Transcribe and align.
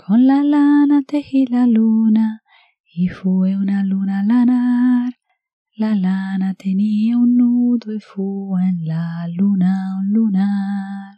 Con 0.00 0.28
la 0.28 0.44
lana 0.44 1.02
tejí 1.02 1.44
la 1.46 1.66
luna 1.66 2.42
y 2.84 3.08
fue 3.08 3.56
una 3.56 3.82
luna 3.82 4.22
lanar. 4.22 5.12
La 5.76 5.96
lana 5.96 6.54
tenía 6.54 7.18
un 7.18 7.36
nudo 7.36 7.92
y 7.92 7.98
fue 7.98 8.62
en 8.62 8.86
la 8.86 9.26
luna 9.26 9.74
un 10.00 10.12
lunar. 10.12 11.16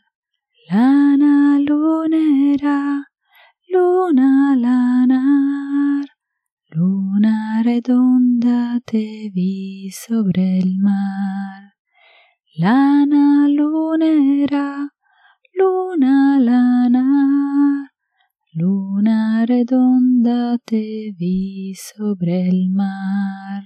Lana 0.71 1.59
lunera, 1.59 3.05
luna 3.69 4.57
lanar, 4.57 6.07
luna 6.71 7.63
redonda 7.63 8.81
te 8.87 9.31
vi 9.35 9.91
sobre 9.91 10.59
el 10.59 10.79
mar. 10.79 11.75
Lana 12.57 13.47
lunera, 13.47 14.90
redonda 19.47 20.59
te 20.65 21.13
vi 21.17 21.75
sobre 21.75 22.49
el 22.49 22.71
mar. 22.71 23.65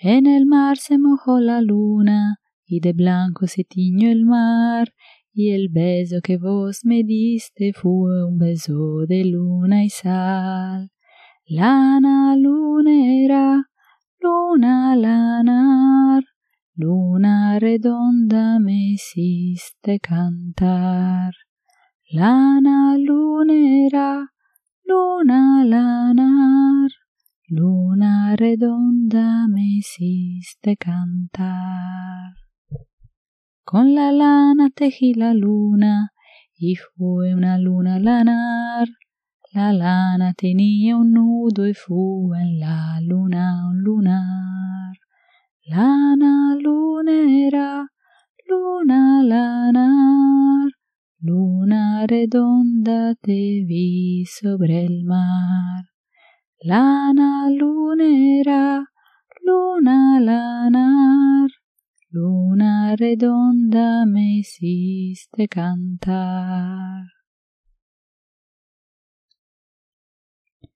En 0.00 0.26
el 0.26 0.46
mar 0.46 0.76
se 0.76 0.98
mojó 0.98 1.40
la 1.40 1.60
luna 1.60 2.38
y 2.66 2.80
de 2.80 2.92
blanco 2.92 3.46
se 3.46 3.64
tiñó 3.64 4.10
el 4.10 4.24
mar 4.24 4.92
y 5.32 5.50
el 5.50 5.68
beso 5.68 6.20
que 6.22 6.36
vos 6.36 6.80
me 6.84 7.02
diste 7.02 7.72
fue 7.72 8.24
un 8.24 8.38
beso 8.38 9.04
de 9.06 9.24
luna 9.24 9.84
y 9.84 9.90
sal. 9.90 10.90
Lana 11.46 12.36
lunera, 12.36 13.70
luna 14.20 14.96
lanar, 14.96 16.24
luna 16.74 17.58
redonda 17.58 18.58
me 18.60 18.92
hiciste 18.92 20.00
cantar. 20.00 21.34
Lana 22.10 22.96
lunera, 22.96 24.13
redonda 28.36 29.46
me 29.48 29.78
hiciste 29.78 30.76
cantar. 30.76 32.34
Con 33.64 33.94
la 33.94 34.12
lana 34.12 34.70
tejí 34.70 35.14
la 35.14 35.32
luna 35.34 36.12
y 36.56 36.76
fue 36.76 37.34
una 37.34 37.58
luna 37.58 37.98
lanar. 37.98 38.88
La 39.52 39.72
lana 39.72 40.34
tenía 40.34 40.96
un 40.96 41.12
nudo 41.12 41.66
y 41.66 41.74
fue 41.74 42.42
en 42.42 42.60
la 42.60 43.00
luna 43.00 43.68
un 43.70 43.82
lunar. 43.82 44.96
Lana 45.66 46.56
lunera, 46.60 47.86
luna 48.46 49.22
lanar, 49.22 50.72
luna 51.20 52.06
redonda 52.06 53.14
te 53.14 53.64
vi 53.66 54.24
sobre 54.26 54.84
el 54.84 55.04
mar. 55.04 55.84
Lana 56.60 57.48
lunera, 57.50 57.73
redonda 62.96 64.06
me 64.06 64.38
hiciste 64.38 65.48
cantar. 65.48 67.13